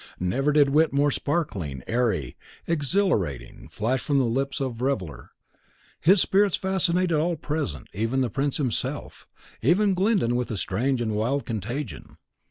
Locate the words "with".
10.35-10.49